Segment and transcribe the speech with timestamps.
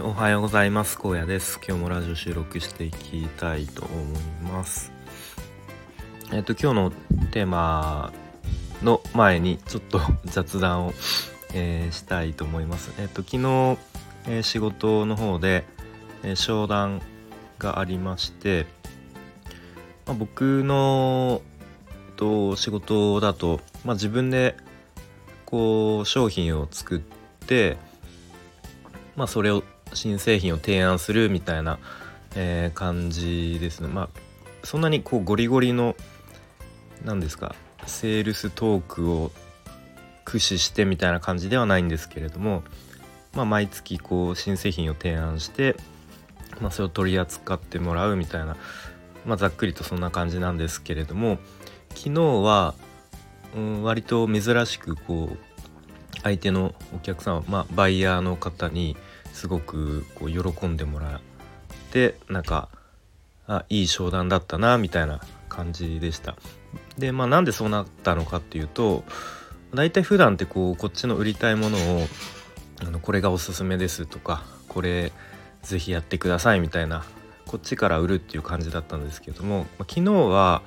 [0.00, 0.98] ー、おはようございます。
[1.02, 1.60] 荒野です。
[1.66, 4.20] 今日もラジオ収録していきたいと思い
[4.50, 4.92] ます。
[6.32, 6.92] えっ、ー、と今日の
[7.30, 8.12] テーマ
[8.82, 10.92] の前にちょっと雑談を、
[11.52, 12.92] えー、したいと思います。
[12.98, 13.78] えっ、と昨日、
[14.26, 15.64] え仕事の方で、
[16.22, 17.02] え商談
[17.58, 18.66] がありまして、
[20.06, 21.42] まあ、僕の、
[22.08, 24.56] えっと、仕事だと、まあ、自分で
[25.46, 27.00] こう商品を作っ
[27.46, 27.76] て
[29.16, 29.62] まあ、それを
[29.94, 31.78] 新製品を提案するみたいな、
[32.36, 33.88] えー、感じですね。
[33.88, 34.08] まあ
[34.62, 35.96] そんなにこうゴリゴリの
[37.04, 37.54] 何ですか
[37.86, 39.32] セールストークを
[40.24, 42.62] 駆使してみたいな感じではないんですけれども、
[43.34, 45.76] まあ、毎月こう新製品を提案して、
[46.60, 48.56] まあ、それを取り扱ってもらうみたいな、
[49.24, 51.38] まあ、ざっくりとそんな感じなんですけれども
[51.90, 52.74] 昨日は、
[53.56, 55.38] うん、割と珍しくこう
[56.22, 58.96] 相手のお客さんまあ、バイヤーの方に
[59.32, 61.20] すごくこう喜んでもらっ
[61.92, 62.68] てなんか
[63.46, 66.36] あいい商談だったなみたいな感じでした。
[66.98, 69.04] でまあなんでそうなったのかっていうと
[69.74, 72.06] 大体普段ってこうこっちの売りたいものを
[72.82, 75.12] あのこれがおすすめですとかこれ
[75.62, 77.04] 是非やってくださいみたいな
[77.46, 80.62] こっちから売るっていう感じだったんですけども、ま、昨日は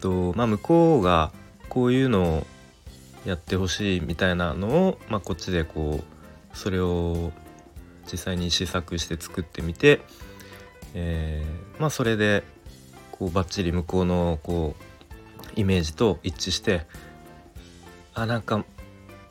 [0.00, 1.32] と、まあ、向こうが
[1.68, 2.46] こういうのを
[3.24, 7.32] やってほしいみたいなのを、まあ、こっちでこうそれを
[8.10, 10.00] 実際に試作して作ってみて、
[10.94, 12.42] えー、まあそれで
[13.12, 16.86] こうバッチリ向こうのこうイメージと一致して
[18.14, 18.64] あなんか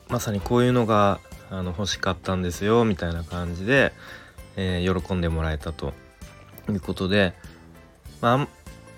[0.08, 3.92] まさにこういうのがあの欲しかったんですよみたいな感じで、
[4.56, 5.92] えー、喜んでもらえたと
[6.68, 7.34] いうことで
[8.20, 8.48] まあ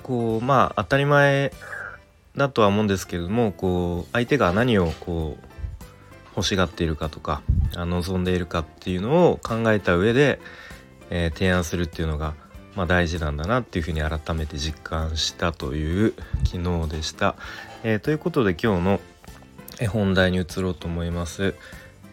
[0.03, 1.53] こうまあ当たり前
[2.37, 5.58] だとは思うんですけれどもこう相手が何をこう
[6.39, 7.43] 欲しがっているかとか
[7.75, 10.41] 望んでいるかっていうのを考えた上で、
[11.11, 12.35] えー、提案するっていうのが、
[12.77, 17.35] まあ、大事なんだなっていうふうに改めて実感したという昨日でした。
[17.83, 19.01] えー、ということで今日の
[19.91, 21.55] 本題に移ろうと思います。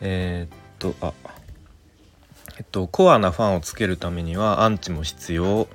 [0.02, 1.14] えー、っとあ
[2.58, 5.68] えっとコアなファンをつけるためにはアンチも必要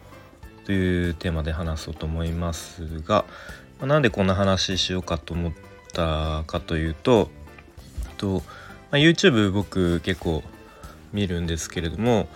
[0.67, 3.25] というテーマで話そうと思いますが、
[3.79, 5.53] まあ、なんでこんな話しようかと思っ
[5.93, 7.31] たかというと
[8.21, 8.43] と、ま
[8.93, 10.43] あ、YouTube 僕結構
[11.13, 12.29] 見るんですけれども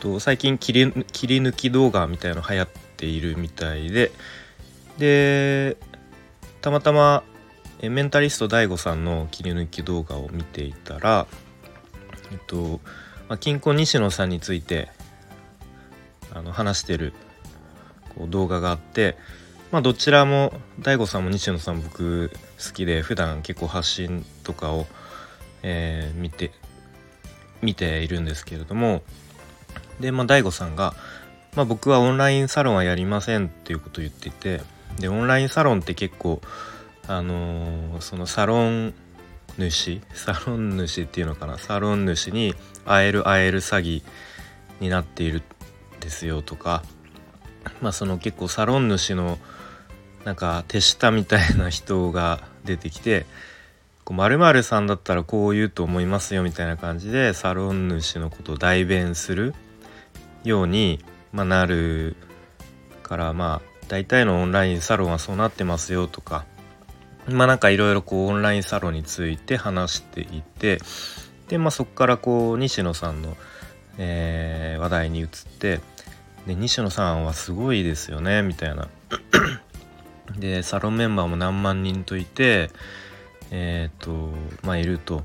[0.00, 4.10] と最近切り抜き動画みたいの流行っているみたいで
[4.98, 5.76] で
[6.60, 7.22] たまたま
[7.80, 11.26] メンタリスト DAIGO さんの切り抜き動画を見ていたら
[12.32, 12.80] えっと、
[13.28, 14.88] まあ、金庫西野さんについて
[16.34, 17.12] あの話してる
[18.16, 19.16] こう動画があって
[19.70, 22.30] まあどちらも DAIGO さんも西野さん僕
[22.64, 24.86] 好きで普段結構発信とかを、
[25.62, 26.50] えー、見て
[27.62, 29.02] 見ているんですけれども
[30.00, 30.94] でまあ DAIGO さんが、
[31.54, 34.60] まあ、僕はオンラインサロンはやりませんっていうことを言っていて
[34.98, 36.40] でオンラインサロンって結構
[37.06, 38.94] あのー、そのサロン
[39.58, 42.54] 主サロン主っていうのかなサロン主に
[42.84, 44.02] 会える会える詐欺
[44.80, 45.42] になっている
[45.96, 46.82] んですよとか
[47.80, 49.38] まあその結構サロン主の
[50.24, 53.26] なんか手下みたいな人が出てきて
[54.10, 59.54] 「まるさんだったらこう言うと思いますよ」みたいな感じでサロン主のことを代弁する
[60.44, 62.16] ように、ま、なる
[63.02, 66.44] からまあ大体のオンラインサロンはそうなってますよとか
[67.28, 70.78] まあなんかいろいろこうオンラインサロンについて話していて
[71.48, 73.36] でまあそこからこう西野さんの、
[73.98, 75.80] えー、話題に移って
[76.46, 78.88] で西野さんはすごいですよねみたいな。
[80.38, 82.70] でサロンメンバーも何万人といて
[83.52, 84.30] えっ、ー、と
[84.64, 85.22] まあいると。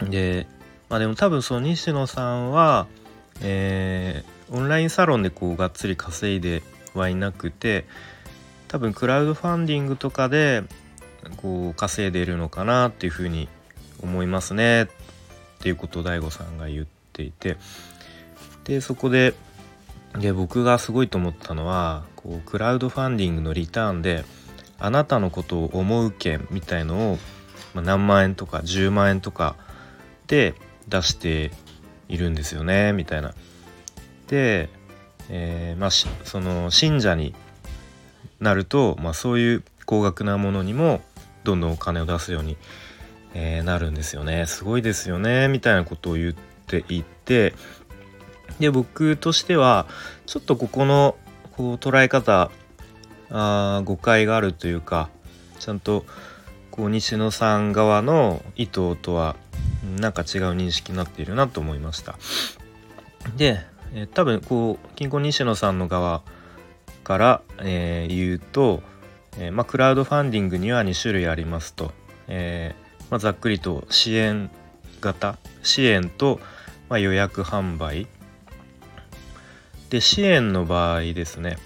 [0.00, 0.46] で
[0.88, 2.86] まあでも多分その西野さんは
[3.40, 6.62] えー、オンラインサロンでこうがっつり稼いで
[6.94, 7.84] はいなくて
[8.68, 10.62] 多分クラウドファンディングとかで
[11.36, 13.48] こう稼いでるのかなっていうふうに
[14.02, 14.82] 思いますね。
[14.82, 14.86] っ
[15.60, 17.56] ていうことを DAIGO さんが言っていて。
[18.64, 19.34] でそこで
[20.18, 24.24] で僕がすごいと思ったのはこうクラウドファンディングのリターンで
[24.78, 27.18] あなたのことを思う券みたいのを、
[27.74, 29.56] まあ、何万円とか10万円とか
[30.26, 30.54] で
[30.88, 31.52] 出して
[32.08, 33.34] いるんですよねみたいな。
[34.28, 34.68] で、
[35.28, 37.34] えー、まあその信者に
[38.40, 41.00] なると、まあ、そういう高額なものにも
[41.44, 42.56] どんどんお金を出すように、
[43.34, 47.54] えー、なるんですよねすごいですよねみたいなことを言っていて
[48.60, 49.86] で僕としては
[50.26, 51.16] ちょっとここの
[51.52, 52.50] こう捉え方
[53.36, 55.10] あ誤解があるというか
[55.58, 56.04] ちゃんと
[56.70, 59.36] こう西野さん側の意図とは
[59.98, 62.16] なんか違う認識になっているなと思いました。
[63.36, 63.60] で、
[63.92, 66.22] えー、多分こう金庫西野さんの側
[67.02, 68.82] から、えー、言うと、
[69.38, 71.92] えー、まあ、クラウドファンディングには2種類ありますと、
[72.28, 72.74] え
[73.10, 74.50] まあ、ざっくりと支援
[75.00, 76.40] 型支援と、
[76.88, 78.06] まあ、予約販売。
[79.90, 81.56] で支援の場合ですね。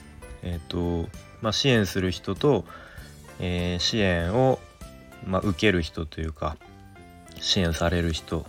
[0.43, 1.09] えっ、と、
[1.43, 2.65] まあ、支援する人と、
[3.41, 4.59] えー、支援を、
[5.27, 6.57] まあ、受ける人というか
[7.41, 8.45] 支援される人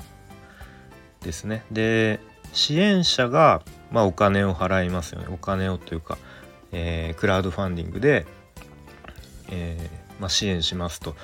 [1.21, 1.63] ですね。
[1.71, 2.19] で
[2.53, 5.27] 支援者が、まあ、お金を払いますよね。
[5.29, 6.17] お金をというか、
[6.71, 8.25] えー、クラウドファンディングで、
[9.49, 11.15] えーまあ、支援しますと。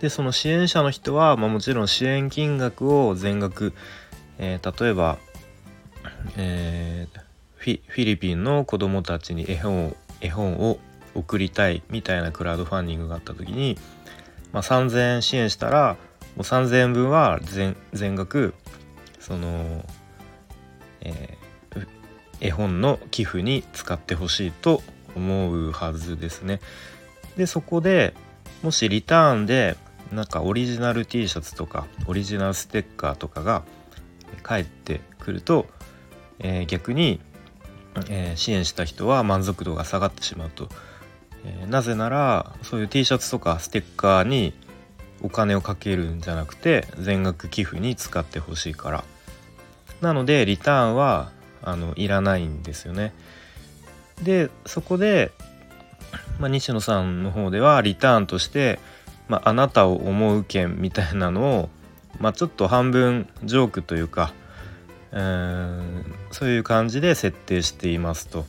[0.00, 3.74] でその支援者の人は、まあ、もちろん支援金額を全額、
[4.38, 5.18] えー、例えば、
[6.36, 7.20] えー、
[7.58, 10.78] フィリピンの子どもたちに絵本を絵本を
[11.14, 13.78] 送りたいみたいなクラウドファンディングがあった時に、
[14.52, 15.96] まあ、3,000円支援したら
[16.36, 18.54] もう3,000円分は全全額
[19.18, 19.84] その、
[21.00, 21.86] えー、
[22.40, 24.82] 絵本の寄付に使ってほしいと
[25.14, 26.60] 思うはずですね。
[27.36, 28.14] でそこで
[28.62, 29.76] もしリターンで
[30.12, 33.62] なんかオリジナル T シャツとかオリジナルステッカーとかが
[34.42, 35.66] 返ってくると、
[36.38, 37.20] えー、逆に、
[38.08, 40.68] えー、支援した人は満足度が下がってしまうと、
[41.44, 44.52] え、なぜならそういう T シャツとかステッカーに
[45.22, 49.04] お金をかけるんじゃなくて全額寄付に使ってほしいから
[50.00, 51.30] なのでリターンは
[51.62, 53.12] あのいらないんですよね
[54.22, 55.30] でそこで、
[56.38, 58.78] まあ、西野さんの方ではリターンとして
[59.30, 61.68] まあ、あなたを思う件みたいなのを、
[62.18, 64.32] まあ、ちょっと半分ジョークというか
[65.12, 68.44] うんそういう感じで設定していますと。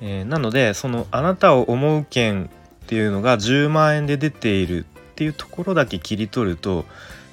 [0.00, 2.50] えー、なのでそのあなたを思う件
[2.84, 6.84] っていうのが10万円で出ているっていうところだけ切り取ると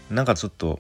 [0.10, 0.80] なんかちょっと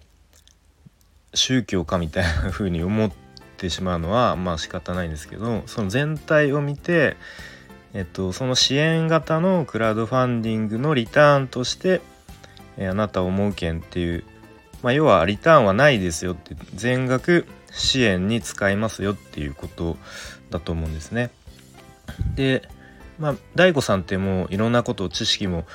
[1.34, 3.12] 宗教かみたいな風に思っ
[3.58, 7.18] てしまうのはまあ仕方ないんですけどその全体を見て
[7.94, 12.02] えっと、その支援型のクラウドファンディングのリターンとして、
[12.76, 14.24] えあなたを思う券っていう、
[14.82, 19.98] まあ、要はリターンはないですよって全額支援に使いますよっていうこと
[20.50, 21.30] だと思うんですね。
[22.36, 22.68] で、
[23.20, 25.66] まあ、大悟さんってもういろんなこと知識も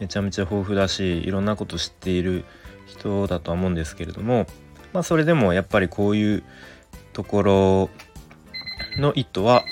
[0.00, 2.44] めちゃめちゃ豊富だしいろんなこと知っている
[2.86, 4.46] 人だとは思うんですけれども、
[4.92, 6.42] まあ、それでもやっぱりこういう
[7.12, 7.90] ところ
[8.98, 9.64] の意図は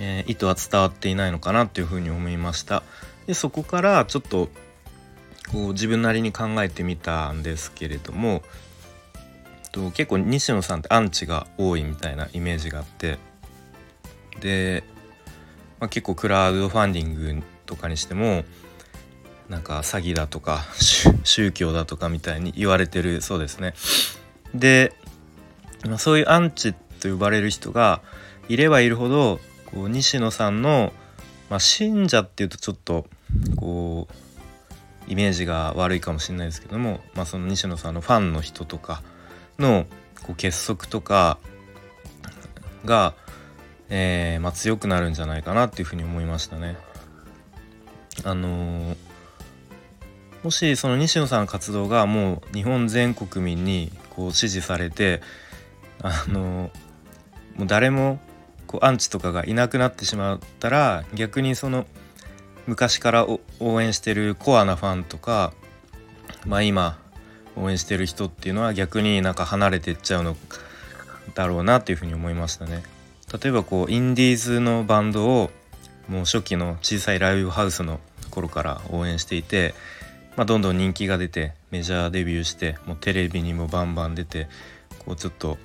[0.00, 2.82] えー、意図は伝わっていないのかなっていうふうに思いました。
[3.26, 4.48] でそこからちょっと
[5.52, 8.42] こう自分なりに考えてみたんですけれども
[9.72, 13.18] と結構西野さんってアンチが多いみたいなイメージがあって
[14.40, 14.84] で、
[15.80, 18.44] まあ、結構クラウドファンディングとかにしても
[19.48, 20.64] なんか詐欺だとか
[21.24, 23.74] 宗教だとかみたいに言われてるそうですね。
[24.54, 24.92] で、
[25.86, 28.00] まあ、そういうアンチと呼ばれる人が
[28.48, 30.92] いればいるほどこう西野さんの、
[31.50, 33.06] まあ、信者っていうとちょっと
[33.56, 34.28] こう
[35.10, 39.02] イメージが悪いかもしれないですけども、まあ、その西野さんのファンの人とか
[39.58, 39.86] の
[40.22, 41.38] こう結束とか
[42.84, 43.14] が、
[43.90, 46.76] えーまあ、強くなるんじゃないかなっていうふうに思いましたね。
[48.24, 48.96] あのー、
[50.42, 55.20] もしその西野さんの活動がもう日本全国民にこう支持されて
[56.02, 58.18] あのー、もう誰も
[58.66, 61.86] こうアンチとかがいなくなってしまったら逆にその
[62.66, 63.26] 昔から
[63.60, 65.52] 応援してるコアなファンとか
[66.46, 66.98] まあ今
[67.56, 70.36] 応援してる人っていうのは逆になんか離れてっちゃうの
[71.34, 72.82] だろうなっていうふうに思いましたね。
[73.32, 75.50] 例えばこうインディーズのバンドを
[76.08, 79.74] もう初期の小さいライブハウスの頃から応援していて、
[80.36, 84.48] まあ、どんどん人気が出てメジャーデビューしてもうテレビにもバンバン出て
[85.04, 85.58] こうちょっと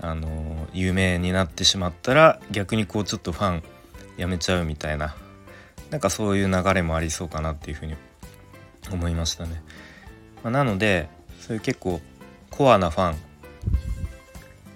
[0.00, 3.62] あの有名になってしまったら逆にこうちょっとファン
[4.16, 5.14] やめちゃうみたいな
[5.90, 7.94] なんかそういう流れもありそうかなっていうふうに
[8.90, 9.62] 思いましたね。
[10.42, 11.08] まあ、なので
[11.40, 12.00] そういう結構
[12.50, 13.16] コアなファン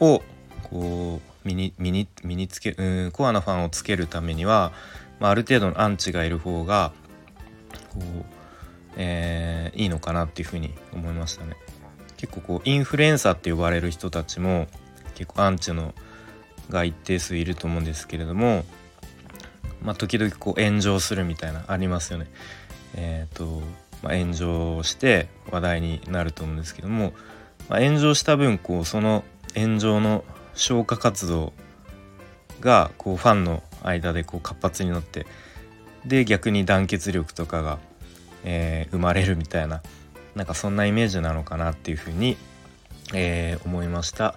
[0.00, 0.22] を
[0.62, 4.72] こう身に身に身につけうんコアなファンをつけるためには、
[5.20, 6.92] まあ、ある程度のアンチがいる方が
[7.92, 8.24] こう、
[8.96, 11.56] えー、いいのかなっていうふうに思いましたね。
[12.16, 14.66] 結構こうインフルエンサーって呼ばれる人たちも
[15.14, 15.94] 結構アンチの
[16.70, 18.64] が一定数いると思うんですけれども、
[19.82, 22.26] まあ、時々こう炎上するみたいなありますよね。
[22.96, 23.62] えーと
[24.02, 27.12] まあ、炎上して話題になると思うんですけども、
[27.68, 29.24] まあ、炎上した分こうその
[29.54, 30.24] 炎上の
[30.54, 31.52] 消火活動
[32.60, 35.26] がこうファンの間でこう活発になって
[36.06, 37.78] で逆に団結力とかが、
[38.44, 39.82] えー、生まれるみたいな
[40.34, 42.36] なんかそんなイメージなのかなっていうふうに
[43.12, 44.36] えー、思いました。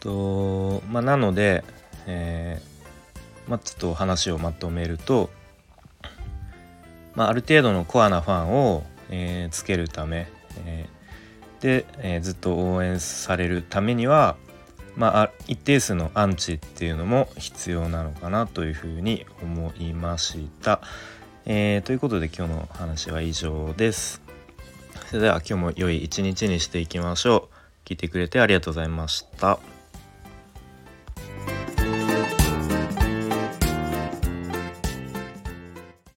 [0.00, 1.64] とまあ、なので、
[2.06, 5.30] えー、まあ、ちょっと話をまとめると、
[7.14, 10.28] まあ、ある程度のコアなファンを、えー、つけるため、
[10.64, 10.86] え、
[11.60, 14.36] で、えずっと応援されるためには、
[14.98, 20.80] まあ、一定数のアンチっていうのも必要なのかなというふうに思いました。
[21.46, 24.20] えー、ということで今日の話は以上です。
[25.06, 27.48] それでは今日も良い一日にしていきましょ
[27.86, 27.88] う。
[27.88, 29.77] 聞いてくれてありがとうございました。